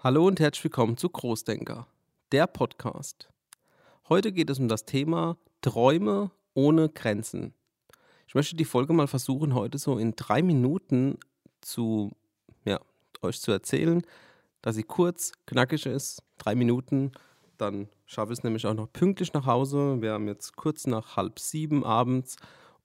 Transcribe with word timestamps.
Hallo 0.00 0.28
und 0.28 0.38
herzlich 0.38 0.62
willkommen 0.62 0.96
zu 0.96 1.08
Großdenker, 1.08 1.88
der 2.30 2.46
Podcast. 2.46 3.28
Heute 4.08 4.30
geht 4.30 4.48
es 4.48 4.60
um 4.60 4.68
das 4.68 4.84
Thema 4.84 5.36
Träume 5.60 6.30
ohne 6.54 6.88
Grenzen. 6.88 7.52
Ich 8.28 8.36
möchte 8.36 8.54
die 8.54 8.64
Folge 8.64 8.92
mal 8.92 9.08
versuchen, 9.08 9.56
heute 9.56 9.76
so 9.76 9.98
in 9.98 10.14
drei 10.14 10.40
Minuten 10.40 11.18
zu, 11.62 12.12
ja, 12.64 12.78
euch 13.22 13.40
zu 13.40 13.50
erzählen, 13.50 14.02
dass 14.62 14.76
sie 14.76 14.84
kurz, 14.84 15.32
knackig 15.46 15.84
ist, 15.84 16.22
drei 16.38 16.54
Minuten. 16.54 17.10
Dann 17.56 17.88
schaffe 18.06 18.32
ich 18.32 18.38
es 18.38 18.44
nämlich 18.44 18.68
auch 18.68 18.74
noch 18.74 18.92
pünktlich 18.92 19.32
nach 19.32 19.46
Hause. 19.46 20.00
Wir 20.00 20.12
haben 20.12 20.28
jetzt 20.28 20.54
kurz 20.54 20.86
nach 20.86 21.16
halb 21.16 21.40
sieben 21.40 21.82
abends 21.82 22.36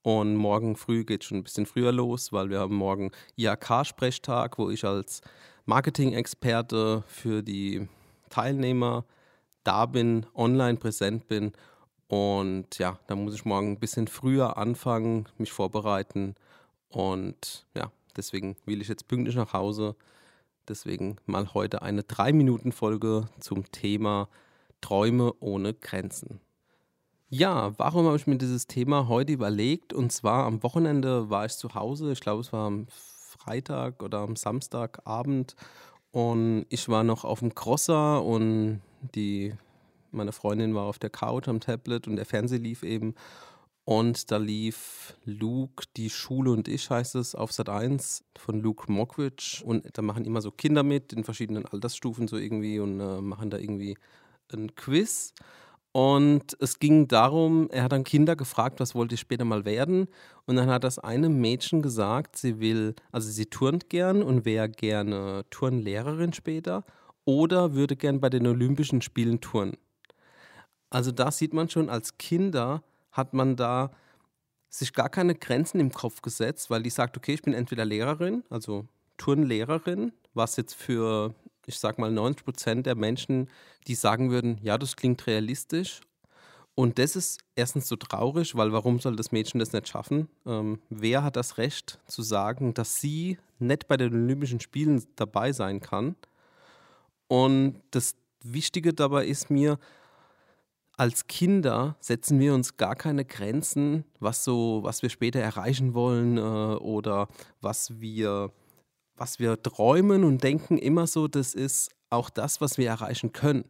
und 0.00 0.34
morgen 0.34 0.76
früh 0.76 1.04
geht 1.04 1.20
es 1.20 1.28
schon 1.28 1.40
ein 1.40 1.44
bisschen 1.44 1.66
früher 1.66 1.92
los, 1.92 2.32
weil 2.32 2.48
wir 2.48 2.60
haben 2.60 2.74
morgen 2.74 3.10
IHK-Sprechtag, 3.36 4.56
wo 4.56 4.70
ich 4.70 4.86
als 4.86 5.20
Marketing-Experte 5.66 7.04
für 7.06 7.42
die 7.42 7.88
Teilnehmer 8.30 9.04
da 9.64 9.86
bin, 9.86 10.26
online 10.34 10.78
präsent 10.78 11.28
bin. 11.28 11.52
Und 12.08 12.78
ja, 12.78 12.98
da 13.06 13.14
muss 13.14 13.34
ich 13.34 13.44
morgen 13.44 13.72
ein 13.72 13.78
bisschen 13.78 14.08
früher 14.08 14.56
anfangen, 14.56 15.28
mich 15.38 15.52
vorbereiten. 15.52 16.34
Und 16.88 17.66
ja, 17.74 17.90
deswegen 18.16 18.56
will 18.66 18.82
ich 18.82 18.88
jetzt 18.88 19.08
pünktlich 19.08 19.36
nach 19.36 19.52
Hause. 19.52 19.96
Deswegen 20.68 21.16
mal 21.26 21.54
heute 21.54 21.82
eine 21.82 22.02
3-Minuten-Folge 22.02 23.28
zum 23.40 23.70
Thema 23.72 24.28
Träume 24.80 25.32
ohne 25.40 25.74
Grenzen. 25.74 26.40
Ja, 27.28 27.72
warum 27.78 28.06
habe 28.06 28.16
ich 28.16 28.26
mir 28.26 28.36
dieses 28.36 28.66
Thema 28.66 29.08
heute 29.08 29.32
überlegt? 29.32 29.94
Und 29.94 30.12
zwar 30.12 30.44
am 30.44 30.62
Wochenende 30.62 31.30
war 31.30 31.46
ich 31.46 31.52
zu 31.52 31.74
Hause. 31.74 32.12
Ich 32.12 32.20
glaube, 32.20 32.42
es 32.42 32.52
war 32.52 32.66
am 32.66 32.88
Freitag 33.44 34.02
oder 34.02 34.18
am 34.18 34.36
Samstagabend. 34.36 35.56
Und 36.10 36.66
ich 36.68 36.88
war 36.88 37.04
noch 37.04 37.24
auf 37.24 37.40
dem 37.40 37.54
Crosser 37.54 38.22
und 38.22 38.82
die, 39.14 39.54
meine 40.10 40.32
Freundin 40.32 40.74
war 40.74 40.84
auf 40.84 40.98
der 40.98 41.10
Couch 41.10 41.48
am 41.48 41.60
Tablet 41.60 42.06
und 42.06 42.16
der 42.16 42.26
Fernseher 42.26 42.58
lief 42.58 42.82
eben. 42.82 43.14
Und 43.84 44.30
da 44.30 44.36
lief 44.36 45.16
Luke, 45.24 45.86
die 45.96 46.08
Schule 46.08 46.52
und 46.52 46.68
ich 46.68 46.88
heißt 46.88 47.16
es, 47.16 47.34
auf 47.34 47.50
Sat 47.50 47.68
1 47.68 48.24
von 48.38 48.60
Luke 48.60 48.90
Mockridge. 48.92 49.62
Und 49.64 49.86
da 49.94 50.02
machen 50.02 50.24
immer 50.24 50.40
so 50.40 50.52
Kinder 50.52 50.84
mit 50.84 51.12
in 51.12 51.24
verschiedenen 51.24 51.66
Altersstufen 51.66 52.28
so 52.28 52.36
irgendwie 52.36 52.78
und 52.78 53.00
äh, 53.00 53.20
machen 53.20 53.50
da 53.50 53.58
irgendwie 53.58 53.98
ein 54.52 54.74
Quiz. 54.76 55.34
Und 55.92 56.56
es 56.58 56.78
ging 56.78 57.06
darum, 57.06 57.68
er 57.70 57.82
hat 57.84 57.92
dann 57.92 58.04
Kinder 58.04 58.34
gefragt, 58.34 58.80
was 58.80 58.94
wollte 58.94 59.14
ich 59.14 59.20
später 59.20 59.44
mal 59.44 59.66
werden. 59.66 60.08
Und 60.46 60.56
dann 60.56 60.70
hat 60.70 60.84
das 60.84 60.98
eine 60.98 61.28
Mädchen 61.28 61.82
gesagt, 61.82 62.36
sie 62.36 62.60
will, 62.60 62.94
also 63.12 63.30
sie 63.30 63.46
turnt 63.46 63.90
gern 63.90 64.22
und 64.22 64.46
wäre 64.46 64.70
gerne 64.70 65.44
Turnlehrerin 65.50 66.32
später 66.32 66.84
oder 67.26 67.74
würde 67.74 67.96
gern 67.96 68.20
bei 68.20 68.30
den 68.30 68.46
Olympischen 68.46 69.02
Spielen 69.02 69.40
turnen. 69.40 69.76
Also 70.88 71.12
da 71.12 71.30
sieht 71.30 71.52
man 71.52 71.68
schon, 71.68 71.90
als 71.90 72.16
Kinder 72.16 72.82
hat 73.10 73.34
man 73.34 73.56
da 73.56 73.90
sich 74.70 74.94
gar 74.94 75.10
keine 75.10 75.34
Grenzen 75.34 75.78
im 75.78 75.92
Kopf 75.92 76.22
gesetzt, 76.22 76.70
weil 76.70 76.82
die 76.82 76.90
sagt, 76.90 77.18
okay, 77.18 77.34
ich 77.34 77.42
bin 77.42 77.52
entweder 77.52 77.84
Lehrerin, 77.84 78.44
also 78.48 78.86
Turnlehrerin, 79.18 80.12
was 80.32 80.56
jetzt 80.56 80.74
für 80.74 81.34
ich 81.66 81.78
sag 81.78 81.98
mal, 81.98 82.10
90 82.10 82.44
Prozent 82.44 82.86
der 82.86 82.94
Menschen, 82.94 83.48
die 83.86 83.94
sagen 83.94 84.30
würden, 84.30 84.58
ja, 84.62 84.78
das 84.78 84.96
klingt 84.96 85.26
realistisch. 85.26 86.00
Und 86.74 86.98
das 86.98 87.16
ist 87.16 87.40
erstens 87.54 87.86
so 87.86 87.96
traurig, 87.96 88.56
weil 88.56 88.72
warum 88.72 88.98
soll 88.98 89.14
das 89.14 89.30
Mädchen 89.30 89.60
das 89.60 89.72
nicht 89.72 89.88
schaffen? 89.88 90.28
Ähm, 90.46 90.80
wer 90.88 91.22
hat 91.22 91.36
das 91.36 91.58
Recht 91.58 91.98
zu 92.06 92.22
sagen, 92.22 92.72
dass 92.72 93.00
sie 93.00 93.38
nicht 93.58 93.88
bei 93.88 93.98
den 93.98 94.14
Olympischen 94.14 94.60
Spielen 94.60 95.04
dabei 95.16 95.52
sein 95.52 95.80
kann? 95.80 96.16
Und 97.28 97.80
das 97.90 98.14
Wichtige 98.42 98.94
dabei 98.94 99.26
ist 99.26 99.50
mir, 99.50 99.78
als 100.96 101.26
Kinder 101.26 101.96
setzen 102.00 102.38
wir 102.38 102.54
uns 102.54 102.76
gar 102.76 102.94
keine 102.94 103.24
Grenzen, 103.24 104.04
was 104.20 104.44
so, 104.44 104.80
was 104.82 105.02
wir 105.02 105.10
später 105.10 105.40
erreichen 105.40 105.94
wollen 105.94 106.38
äh, 106.38 106.40
oder 106.40 107.28
was 107.60 108.00
wir 108.00 108.50
was 109.22 109.38
wir 109.38 109.62
träumen 109.62 110.24
und 110.24 110.42
denken 110.42 110.78
immer 110.78 111.06
so, 111.06 111.28
das 111.28 111.54
ist 111.54 111.92
auch 112.10 112.28
das, 112.28 112.60
was 112.60 112.76
wir 112.76 112.88
erreichen 112.88 113.32
können. 113.32 113.64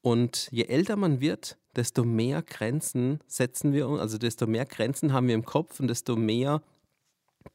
Und 0.00 0.48
je 0.50 0.64
älter 0.64 0.96
man 0.96 1.20
wird, 1.20 1.58
desto 1.76 2.04
mehr 2.04 2.40
Grenzen 2.40 3.20
setzen 3.26 3.74
wir 3.74 3.86
uns, 3.86 4.00
also 4.00 4.16
desto 4.16 4.46
mehr 4.46 4.64
Grenzen 4.64 5.12
haben 5.12 5.28
wir 5.28 5.34
im 5.34 5.44
Kopf 5.44 5.78
und 5.78 5.88
desto 5.88 6.16
mehr 6.16 6.62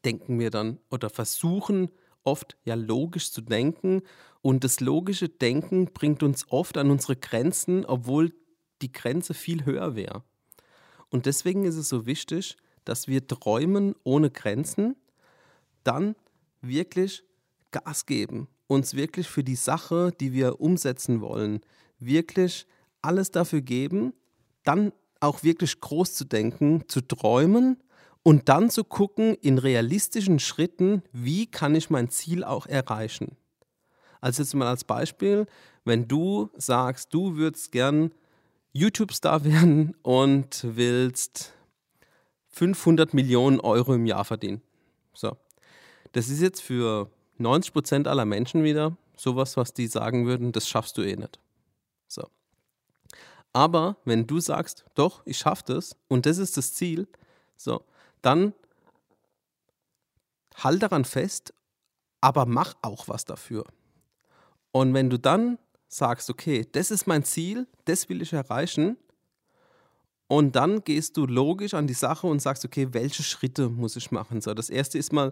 denken 0.04 0.38
wir 0.38 0.50
dann 0.50 0.78
oder 0.88 1.10
versuchen 1.10 1.90
oft 2.22 2.56
ja 2.64 2.76
logisch 2.76 3.32
zu 3.32 3.40
denken. 3.40 4.02
Und 4.40 4.62
das 4.62 4.78
logische 4.78 5.28
Denken 5.28 5.86
bringt 5.86 6.22
uns 6.22 6.46
oft 6.52 6.78
an 6.78 6.92
unsere 6.92 7.16
Grenzen, 7.16 7.84
obwohl 7.84 8.32
die 8.80 8.92
Grenze 8.92 9.34
viel 9.34 9.64
höher 9.64 9.96
wäre. 9.96 10.22
Und 11.08 11.26
deswegen 11.26 11.64
ist 11.64 11.74
es 11.78 11.88
so 11.88 12.06
wichtig, 12.06 12.56
dass 12.84 13.08
wir 13.08 13.26
träumen 13.26 13.96
ohne 14.04 14.30
Grenzen, 14.30 14.94
dann 15.82 16.14
wirklich 16.68 17.22
Gas 17.70 18.06
geben, 18.06 18.48
uns 18.66 18.94
wirklich 18.94 19.28
für 19.28 19.44
die 19.44 19.56
Sache, 19.56 20.12
die 20.20 20.32
wir 20.32 20.60
umsetzen 20.60 21.20
wollen, 21.20 21.60
wirklich 21.98 22.66
alles 23.02 23.30
dafür 23.30 23.60
geben, 23.60 24.12
dann 24.64 24.92
auch 25.20 25.42
wirklich 25.42 25.80
groß 25.80 26.14
zu 26.14 26.24
denken, 26.24 26.84
zu 26.88 27.00
träumen 27.00 27.82
und 28.22 28.48
dann 28.48 28.70
zu 28.70 28.84
gucken 28.84 29.34
in 29.34 29.58
realistischen 29.58 30.38
Schritten, 30.38 31.02
wie 31.12 31.46
kann 31.46 31.74
ich 31.74 31.90
mein 31.90 32.10
Ziel 32.10 32.44
auch 32.44 32.66
erreichen. 32.66 33.36
Also 34.20 34.42
jetzt 34.42 34.54
mal 34.54 34.66
als 34.66 34.84
Beispiel, 34.84 35.46
wenn 35.84 36.08
du 36.08 36.50
sagst, 36.56 37.14
du 37.14 37.36
würdest 37.36 37.70
gern 37.70 38.12
YouTube-Star 38.72 39.44
werden 39.44 39.94
und 40.02 40.66
willst 40.68 41.52
500 42.48 43.14
Millionen 43.14 43.60
Euro 43.60 43.94
im 43.94 44.06
Jahr 44.06 44.24
verdienen. 44.24 44.62
So, 45.12 45.36
das 46.16 46.30
ist 46.30 46.40
jetzt 46.40 46.62
für 46.62 47.10
90 47.36 47.74
Prozent 47.74 48.08
aller 48.08 48.24
Menschen 48.24 48.64
wieder 48.64 48.96
sowas, 49.16 49.58
was 49.58 49.74
die 49.74 49.86
sagen 49.86 50.26
würden, 50.26 50.50
das 50.50 50.66
schaffst 50.66 50.96
du 50.96 51.02
eh 51.02 51.14
nicht. 51.14 51.38
So. 52.08 52.30
Aber 53.52 53.98
wenn 54.06 54.26
du 54.26 54.40
sagst, 54.40 54.86
doch, 54.94 55.20
ich 55.26 55.36
schaff 55.36 55.62
das 55.62 55.94
und 56.08 56.24
das 56.24 56.38
ist 56.38 56.56
das 56.56 56.72
Ziel, 56.72 57.06
so, 57.58 57.84
dann 58.22 58.54
halt 60.54 60.82
daran 60.82 61.04
fest, 61.04 61.52
aber 62.22 62.46
mach 62.46 62.74
auch 62.80 63.08
was 63.08 63.26
dafür. 63.26 63.64
Und 64.72 64.94
wenn 64.94 65.10
du 65.10 65.18
dann 65.18 65.58
sagst, 65.86 66.30
okay, 66.30 66.66
das 66.72 66.90
ist 66.90 67.06
mein 67.06 67.24
Ziel, 67.24 67.66
das 67.84 68.08
will 68.08 68.22
ich 68.22 68.32
erreichen, 68.32 68.96
und 70.28 70.56
dann 70.56 70.82
gehst 70.82 71.16
du 71.16 71.26
logisch 71.26 71.74
an 71.74 71.86
die 71.86 71.94
Sache 71.94 72.26
und 72.26 72.40
sagst, 72.40 72.64
okay, 72.64 72.88
welche 72.92 73.22
Schritte 73.22 73.68
muss 73.68 73.94
ich 73.96 74.10
machen? 74.10 74.40
So, 74.40 74.54
das 74.54 74.70
erste 74.70 74.98
ist 74.98 75.12
mal, 75.12 75.30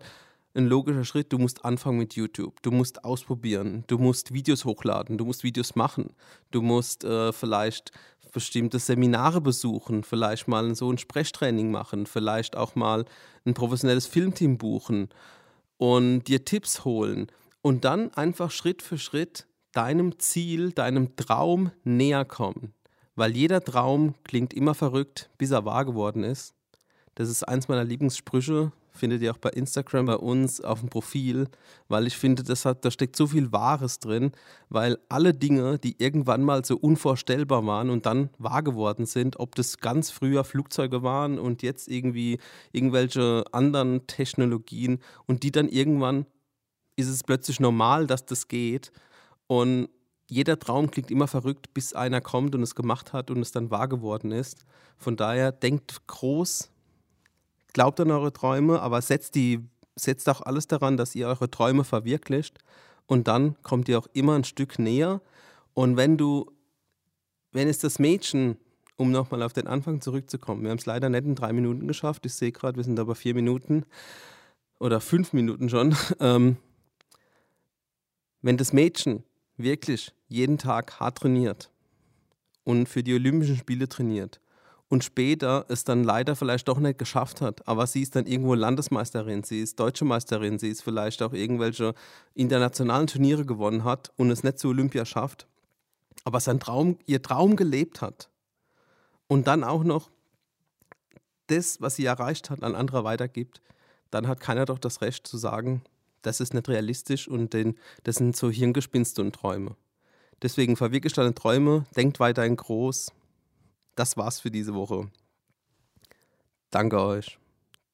ein 0.54 0.66
logischer 0.66 1.04
Schritt. 1.04 1.32
Du 1.32 1.38
musst 1.38 1.64
anfangen 1.64 1.98
mit 1.98 2.14
YouTube. 2.14 2.62
Du 2.62 2.70
musst 2.70 3.04
ausprobieren. 3.04 3.84
Du 3.86 3.98
musst 3.98 4.32
Videos 4.32 4.64
hochladen. 4.64 5.18
Du 5.18 5.24
musst 5.24 5.42
Videos 5.44 5.74
machen. 5.74 6.14
Du 6.50 6.62
musst 6.62 7.04
äh, 7.04 7.32
vielleicht 7.32 7.92
bestimmte 8.34 8.78
Seminare 8.78 9.40
besuchen, 9.40 10.04
vielleicht 10.04 10.48
mal 10.48 10.74
so 10.74 10.92
ein 10.92 10.98
Sprechtraining 10.98 11.70
machen, 11.70 12.04
vielleicht 12.04 12.56
auch 12.56 12.74
mal 12.74 13.06
ein 13.46 13.54
professionelles 13.54 14.06
Filmteam 14.06 14.58
buchen 14.58 15.08
und 15.78 16.24
dir 16.24 16.44
Tipps 16.44 16.84
holen 16.84 17.28
und 17.62 17.84
dann 17.84 18.12
einfach 18.12 18.50
Schritt 18.50 18.82
für 18.82 18.98
Schritt 18.98 19.46
deinem 19.72 20.18
Ziel, 20.18 20.72
deinem 20.72 21.16
Traum 21.16 21.70
näher 21.84 22.24
kommen. 22.24 22.74
Weil 23.14 23.36
jeder 23.36 23.62
Traum 23.62 24.14
klingt 24.24 24.52
immer 24.52 24.74
verrückt, 24.74 25.30
bis 25.38 25.52
er 25.52 25.64
wahr 25.64 25.84
geworden 25.84 26.24
ist. 26.24 26.54
Das 27.14 27.30
ist 27.30 27.44
eins 27.44 27.68
meiner 27.68 27.84
Lieblingssprüche 27.84 28.72
findet 28.94 29.22
ihr 29.22 29.32
auch 29.32 29.38
bei 29.38 29.50
Instagram 29.50 30.06
bei 30.06 30.16
uns 30.16 30.60
auf 30.60 30.80
dem 30.80 30.88
Profil, 30.88 31.48
weil 31.88 32.06
ich 32.06 32.16
finde, 32.16 32.42
das 32.42 32.64
hat, 32.64 32.84
da 32.84 32.90
steckt 32.90 33.16
so 33.16 33.26
viel 33.26 33.52
Wahres 33.52 33.98
drin, 33.98 34.32
weil 34.68 34.98
alle 35.08 35.34
Dinge, 35.34 35.78
die 35.78 35.96
irgendwann 35.98 36.42
mal 36.42 36.64
so 36.64 36.76
unvorstellbar 36.76 37.66
waren 37.66 37.90
und 37.90 38.06
dann 38.06 38.30
wahr 38.38 38.62
geworden 38.62 39.06
sind, 39.06 39.38
ob 39.40 39.54
das 39.56 39.78
ganz 39.78 40.10
früher 40.10 40.44
Flugzeuge 40.44 41.02
waren 41.02 41.38
und 41.38 41.62
jetzt 41.62 41.88
irgendwie 41.88 42.38
irgendwelche 42.72 43.44
anderen 43.52 44.06
Technologien 44.06 45.00
und 45.26 45.42
die 45.42 45.52
dann 45.52 45.68
irgendwann 45.68 46.26
ist 46.96 47.08
es 47.08 47.24
plötzlich 47.24 47.58
normal, 47.58 48.06
dass 48.06 48.24
das 48.24 48.46
geht 48.46 48.92
und 49.48 49.88
jeder 50.26 50.58
Traum 50.58 50.90
klingt 50.90 51.10
immer 51.10 51.28
verrückt, 51.28 51.74
bis 51.74 51.92
einer 51.92 52.20
kommt 52.20 52.54
und 52.54 52.62
es 52.62 52.74
gemacht 52.74 53.12
hat 53.12 53.30
und 53.30 53.40
es 53.40 53.52
dann 53.52 53.70
wahr 53.70 53.88
geworden 53.88 54.32
ist. 54.32 54.64
Von 54.96 55.16
daher 55.16 55.52
denkt 55.52 56.06
groß, 56.06 56.70
glaubt 57.74 58.00
an 58.00 58.10
eure 58.10 58.32
Träume, 58.32 58.80
aber 58.80 59.02
setzt, 59.02 59.34
die, 59.34 59.60
setzt 59.96 60.28
auch 60.30 60.40
alles 60.40 60.66
daran, 60.66 60.96
dass 60.96 61.14
ihr 61.14 61.28
eure 61.28 61.50
Träume 61.50 61.84
verwirklicht. 61.84 62.58
Und 63.06 63.28
dann 63.28 63.60
kommt 63.62 63.88
ihr 63.90 63.98
auch 63.98 64.06
immer 64.14 64.34
ein 64.34 64.44
Stück 64.44 64.78
näher. 64.78 65.20
Und 65.74 65.98
wenn 65.98 66.16
du, 66.16 66.50
wenn 67.52 67.68
es 67.68 67.78
das 67.78 67.98
Mädchen, 67.98 68.56
um 68.96 69.10
nochmal 69.10 69.42
auf 69.42 69.52
den 69.52 69.66
Anfang 69.66 70.00
zurückzukommen, 70.00 70.62
wir 70.62 70.70
haben 70.70 70.78
es 70.78 70.86
leider 70.86 71.10
nicht 71.10 71.24
in 71.24 71.34
drei 71.34 71.52
Minuten 71.52 71.86
geschafft, 71.86 72.24
ich 72.24 72.34
sehe 72.34 72.52
gerade, 72.52 72.76
wir 72.76 72.84
sind 72.84 72.98
aber 72.98 73.14
vier 73.14 73.34
Minuten 73.34 73.84
oder 74.78 75.00
fünf 75.00 75.34
Minuten 75.34 75.68
schon. 75.68 75.94
Ähm, 76.20 76.56
wenn 78.40 78.58
das 78.58 78.74
Mädchen 78.74 79.24
wirklich 79.56 80.12
jeden 80.28 80.58
Tag 80.58 81.00
hart 81.00 81.18
trainiert 81.18 81.70
und 82.62 82.90
für 82.90 83.02
die 83.02 83.14
Olympischen 83.14 83.56
Spiele 83.56 83.88
trainiert 83.88 84.38
und 84.94 85.02
später 85.02 85.66
es 85.68 85.82
dann 85.82 86.04
leider 86.04 86.36
vielleicht 86.36 86.68
doch 86.68 86.78
nicht 86.78 87.00
geschafft 87.00 87.40
hat, 87.40 87.66
aber 87.66 87.84
sie 87.88 88.00
ist 88.00 88.14
dann 88.14 88.26
irgendwo 88.26 88.54
Landesmeisterin, 88.54 89.42
sie 89.42 89.60
ist 89.60 89.80
deutsche 89.80 90.04
Meisterin, 90.04 90.60
sie 90.60 90.68
ist 90.68 90.84
vielleicht 90.84 91.20
auch 91.20 91.32
irgendwelche 91.32 91.94
internationalen 92.34 93.08
Turniere 93.08 93.44
gewonnen 93.44 93.82
hat 93.82 94.12
und 94.16 94.30
es 94.30 94.44
nicht 94.44 94.60
zu 94.60 94.68
Olympia 94.68 95.04
schafft, 95.04 95.48
aber 96.22 96.38
sein 96.38 96.60
Traum, 96.60 96.96
ihr 97.06 97.20
Traum 97.22 97.56
gelebt 97.56 98.02
hat 98.02 98.28
und 99.26 99.48
dann 99.48 99.64
auch 99.64 99.82
noch 99.82 100.10
das, 101.48 101.80
was 101.80 101.96
sie 101.96 102.04
erreicht 102.04 102.48
hat, 102.48 102.62
an 102.62 102.76
andere 102.76 103.02
weitergibt, 103.02 103.62
dann 104.12 104.28
hat 104.28 104.38
keiner 104.38 104.64
doch 104.64 104.78
das 104.78 105.00
Recht 105.00 105.26
zu 105.26 105.38
sagen, 105.38 105.82
das 106.22 106.38
ist 106.38 106.54
nicht 106.54 106.68
realistisch 106.68 107.26
und 107.26 107.52
den, 107.52 107.76
das 108.04 108.14
sind 108.14 108.36
so 108.36 108.48
Hirngespinste 108.48 109.22
und 109.22 109.34
Träume. 109.34 109.74
Deswegen 110.40 110.76
verwirklicht 110.76 111.18
deine 111.18 111.34
Träume, 111.34 111.84
denkt 111.96 112.20
weiterhin 112.20 112.54
groß. 112.54 113.10
Das 113.94 114.16
war's 114.16 114.40
für 114.40 114.50
diese 114.50 114.74
Woche. 114.74 115.10
Danke 116.70 117.00
euch. 117.00 117.38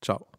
Ciao. 0.00 0.29